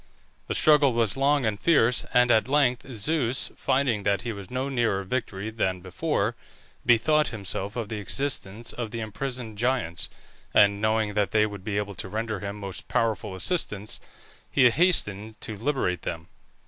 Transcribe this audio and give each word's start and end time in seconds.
The 0.47 0.55
struggle 0.55 0.93
was 0.93 1.15
long 1.15 1.45
and 1.45 1.59
fierce, 1.59 2.05
and 2.11 2.31
at 2.31 2.47
length 2.47 2.91
Zeus, 2.91 3.51
finding 3.55 4.01
that 4.01 4.21
he 4.23 4.31
was 4.31 4.49
no 4.49 4.67
nearer 4.67 5.03
victory 5.03 5.51
than 5.51 5.79
before, 5.79 6.35
bethought 6.83 7.27
himself 7.27 7.75
of 7.75 7.87
the 7.89 7.99
existence 7.99 8.73
of 8.73 8.89
the 8.89 8.99
imprisoned 8.99 9.59
Giants, 9.59 10.09
and 10.55 10.81
knowing 10.81 11.13
that 11.13 11.29
they 11.29 11.45
would 11.45 11.63
be 11.63 11.77
able 11.77 11.93
to 11.93 12.09
render 12.09 12.39
him 12.39 12.55
most 12.55 12.87
powerful 12.87 13.35
assistance, 13.35 13.99
he 14.49 14.67
hastened 14.71 15.39
to 15.41 15.55
liberate 15.55 16.01
them. 16.01 16.29